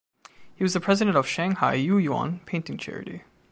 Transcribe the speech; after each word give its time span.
He 0.55 0.63
was 0.63 0.73
the 0.73 0.79
president 0.79 1.15
of 1.15 1.27
Shanghai 1.27 1.77
Yuyuan 1.77 2.43
Painting 2.47 2.79
Charity. 2.79 3.21